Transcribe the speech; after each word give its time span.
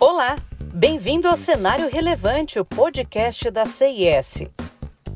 Olá, 0.00 0.36
bem-vindo 0.72 1.26
ao 1.26 1.36
Cenário 1.36 1.90
Relevante, 1.90 2.60
o 2.60 2.64
podcast 2.64 3.50
da 3.50 3.66
CIS. 3.66 4.44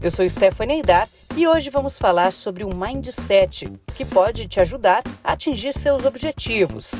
Eu 0.03 0.11
sou 0.11 0.29
Stephanie 0.29 0.79
Aidar 0.79 1.09
e 1.37 1.47
hoje 1.47 1.71
vamos 1.71 1.97
falar 1.97 2.33
sobre 2.33 2.65
o 2.65 2.75
mindset, 2.75 3.73
que 3.95 4.05
pode 4.05 4.49
te 4.49 4.59
ajudar 4.59 5.05
a 5.23 5.35
atingir 5.35 5.73
seus 5.73 6.05
objetivos. 6.05 6.91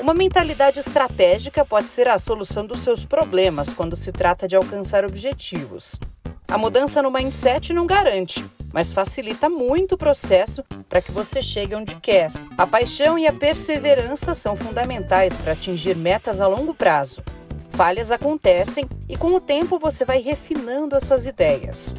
Uma 0.00 0.14
mentalidade 0.14 0.80
estratégica 0.80 1.62
pode 1.62 1.88
ser 1.88 2.08
a 2.08 2.18
solução 2.18 2.64
dos 2.66 2.80
seus 2.80 3.04
problemas 3.04 3.68
quando 3.68 3.94
se 3.94 4.10
trata 4.10 4.48
de 4.48 4.56
alcançar 4.56 5.04
objetivos. 5.04 6.00
A 6.48 6.56
mudança 6.56 7.02
no 7.02 7.10
mindset 7.10 7.74
não 7.74 7.86
garante, 7.86 8.42
mas 8.72 8.92
facilita 8.92 9.48
muito 9.48 9.94
o 9.94 9.98
processo 9.98 10.62
para 10.88 11.00
que 11.00 11.12
você 11.12 11.40
chegue 11.40 11.74
onde 11.74 11.96
quer. 11.96 12.30
A 12.56 12.66
paixão 12.66 13.18
e 13.18 13.26
a 13.26 13.32
perseverança 13.32 14.34
são 14.34 14.56
fundamentais 14.56 15.34
para 15.34 15.52
atingir 15.52 15.96
metas 15.96 16.40
a 16.40 16.46
longo 16.46 16.74
prazo. 16.74 17.22
Falhas 17.70 18.10
acontecem 18.10 18.88
e 19.08 19.16
com 19.16 19.34
o 19.34 19.40
tempo 19.40 19.78
você 19.78 20.04
vai 20.04 20.20
refinando 20.20 20.96
as 20.96 21.04
suas 21.04 21.26
ideias. 21.26 21.94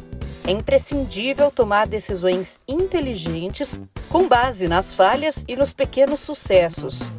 É 0.46 0.50
imprescindível 0.50 1.50
tomar 1.50 1.86
decisões 1.86 2.58
inteligentes 2.66 3.80
com 4.08 4.26
base 4.26 4.66
nas 4.66 4.92
falhas 4.92 5.44
e 5.46 5.54
nos 5.54 5.72
pequenos 5.72 6.20
sucessos. 6.20 7.10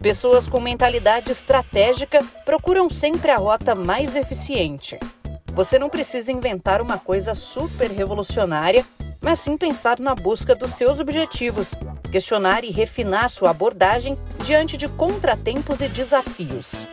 Pessoas 0.00 0.48
com 0.48 0.60
mentalidade 0.60 1.32
estratégica 1.32 2.24
procuram 2.44 2.88
sempre 2.88 3.30
a 3.30 3.36
rota 3.36 3.74
mais 3.74 4.14
eficiente. 4.14 4.98
Você 5.54 5.78
não 5.78 5.88
precisa 5.88 6.30
inventar 6.30 6.80
uma 6.80 6.98
coisa 6.98 7.34
super 7.34 7.90
revolucionária 7.90 8.84
mas 9.20 9.40
sim 9.40 9.56
pensar 9.56 9.98
na 9.98 10.14
busca 10.14 10.54
dos 10.54 10.74
seus 10.74 11.00
objetivos, 11.00 11.74
questionar 12.10 12.64
e 12.64 12.70
refinar 12.70 13.30
sua 13.30 13.50
abordagem 13.50 14.16
diante 14.44 14.76
de 14.76 14.88
contratempos 14.88 15.80
e 15.80 15.88
desafios. 15.88 16.86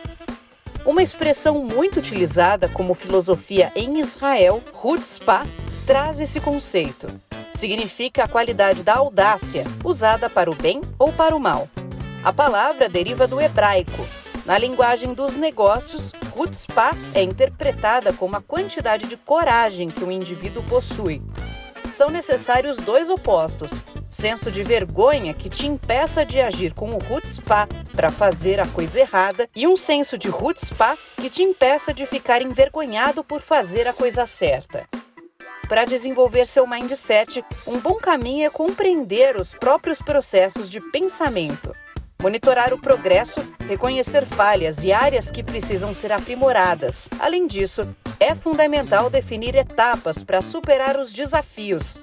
Uma 0.84 1.02
expressão 1.02 1.64
muito 1.64 1.98
utilizada 1.98 2.68
como 2.68 2.94
filosofia 2.94 3.72
em 3.74 4.00
Israel, 4.00 4.62
Hutzpah, 4.84 5.44
traz 5.86 6.20
esse 6.20 6.40
conceito. 6.40 7.08
Significa 7.58 8.24
a 8.24 8.28
qualidade 8.28 8.82
da 8.82 8.96
audácia, 8.96 9.64
usada 9.82 10.28
para 10.28 10.50
o 10.50 10.54
bem 10.54 10.82
ou 10.98 11.12
para 11.12 11.34
o 11.34 11.40
mal. 11.40 11.68
A 12.22 12.32
palavra 12.32 12.88
deriva 12.88 13.26
do 13.26 13.40
hebraico. 13.40 14.06
Na 14.46 14.56
linguagem 14.56 15.12
dos 15.12 15.34
negócios, 15.34 16.12
Hutzpah 16.34 16.92
é 17.12 17.22
interpretada 17.22 18.12
como 18.12 18.36
a 18.36 18.40
quantidade 18.40 19.06
de 19.06 19.16
coragem 19.16 19.90
que 19.90 20.04
um 20.04 20.10
indivíduo 20.10 20.62
possui, 20.62 21.20
são 21.96 22.10
necessários 22.10 22.76
dois 22.76 23.08
opostos: 23.08 23.82
senso 24.10 24.50
de 24.50 24.62
vergonha 24.62 25.32
que 25.32 25.48
te 25.48 25.66
impeça 25.66 26.24
de 26.24 26.40
agir 26.40 26.74
com 26.74 26.90
o 26.90 26.98
Hutzpah 26.98 27.66
para 27.94 28.10
fazer 28.10 28.60
a 28.60 28.66
coisa 28.68 29.00
errada 29.00 29.48
e 29.56 29.66
um 29.66 29.76
senso 29.76 30.18
de 30.18 30.28
Hutzpah 30.28 30.96
que 31.16 31.30
te 31.30 31.42
impeça 31.42 31.94
de 31.94 32.04
ficar 32.04 32.42
envergonhado 32.42 33.24
por 33.24 33.40
fazer 33.40 33.88
a 33.88 33.92
coisa 33.92 34.26
certa. 34.26 34.86
Para 35.68 35.84
desenvolver 35.84 36.46
seu 36.46 36.66
mindset, 36.66 37.44
um 37.66 37.78
bom 37.78 37.94
caminho 37.94 38.46
é 38.46 38.50
compreender 38.50 39.36
os 39.36 39.54
próprios 39.54 40.00
processos 40.00 40.70
de 40.70 40.80
pensamento 40.80 41.74
monitorar 42.22 42.72
o 42.72 42.78
progresso, 42.78 43.40
reconhecer 43.68 44.24
falhas 44.24 44.82
e 44.82 44.92
áreas 44.92 45.30
que 45.30 45.42
precisam 45.42 45.94
ser 45.94 46.12
aprimoradas. 46.12 47.08
Além 47.18 47.46
disso, 47.46 47.86
é 48.18 48.34
fundamental 48.34 49.10
definir 49.10 49.54
etapas 49.54 50.22
para 50.22 50.42
superar 50.42 50.98
os 50.98 51.12
desafios. 51.12 51.98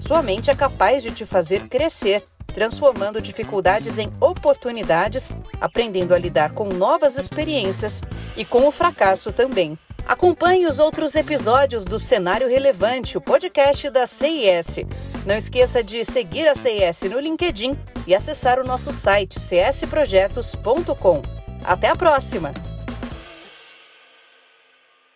Sua 0.00 0.22
mente 0.22 0.50
é 0.50 0.54
capaz 0.54 1.02
de 1.02 1.10
te 1.10 1.26
fazer 1.26 1.68
crescer, 1.68 2.22
transformando 2.54 3.20
dificuldades 3.20 3.98
em 3.98 4.10
oportunidades, 4.20 5.32
aprendendo 5.60 6.14
a 6.14 6.18
lidar 6.18 6.52
com 6.52 6.68
novas 6.68 7.16
experiências 7.16 8.02
e 8.36 8.44
com 8.44 8.66
o 8.66 8.70
fracasso 8.70 9.32
também. 9.32 9.78
Acompanhe 10.06 10.66
os 10.66 10.78
outros 10.78 11.16
episódios 11.16 11.84
do 11.84 11.98
Cenário 11.98 12.48
Relevante, 12.48 13.18
o 13.18 13.20
podcast 13.20 13.90
da 13.90 14.06
CIS. 14.06 14.86
Não 15.26 15.34
esqueça 15.34 15.82
de 15.82 16.04
seguir 16.04 16.46
a 16.46 16.54
CIS 16.54 17.10
no 17.10 17.18
LinkedIn 17.18 17.76
e 18.06 18.14
acessar 18.14 18.60
o 18.60 18.64
nosso 18.64 18.92
site 18.92 19.40
csprojetos.com. 19.40 21.20
Até 21.64 21.88
a 21.88 21.96
próxima! 21.96 22.65